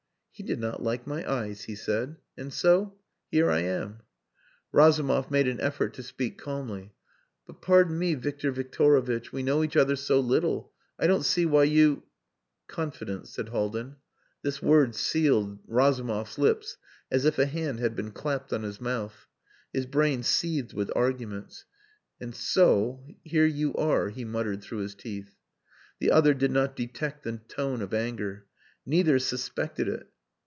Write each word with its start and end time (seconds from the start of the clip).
"He 0.33 0.47
did 0.47 0.59
not 0.59 0.81
like 0.81 1.05
my 1.05 1.29
eyes," 1.31 1.65
he 1.65 1.75
said. 1.75 2.15
"And 2.35 2.51
so...here 2.51 3.51
I 3.51 3.59
am." 3.59 3.99
Razumov 4.71 5.29
made 5.29 5.47
an 5.47 5.59
effort 5.61 5.93
to 5.93 6.03
speak 6.03 6.39
calmly. 6.39 6.93
"But 7.45 7.61
pardon 7.61 7.99
me, 7.99 8.15
Victor 8.15 8.51
Victorovitch. 8.51 9.31
We 9.31 9.43
know 9.43 9.63
each 9.63 9.77
other 9.77 9.95
so 9.95 10.19
little.... 10.19 10.71
I 10.97 11.05
don't 11.05 11.21
see 11.21 11.45
why 11.45 11.65
you...." 11.65 12.01
"Confidence," 12.67 13.29
said 13.29 13.49
Haldin. 13.49 13.97
This 14.41 14.63
word 14.63 14.95
sealed 14.95 15.59
Razumov's 15.67 16.39
lips 16.39 16.77
as 17.11 17.23
if 17.23 17.37
a 17.37 17.45
hand 17.45 17.79
had 17.79 17.95
been 17.95 18.09
clapped 18.09 18.51
on 18.51 18.63
his 18.63 18.81
mouth. 18.81 19.27
His 19.71 19.85
brain 19.85 20.23
seethed 20.23 20.73
with 20.73 20.89
arguments. 20.95 21.65
"And 22.19 22.33
so 22.33 23.05
here 23.21 23.45
you 23.45 23.75
are," 23.75 24.09
he 24.09 24.25
muttered 24.25 24.63
through 24.63 24.79
his 24.79 24.95
teeth. 24.95 25.35
The 25.99 26.09
other 26.09 26.33
did 26.33 26.49
not 26.49 26.75
detect 26.75 27.25
the 27.25 27.37
tone 27.47 27.83
of 27.83 27.93
anger. 27.93 28.47
Never 28.87 29.19
suspected 29.19 29.87
it. 29.87 30.07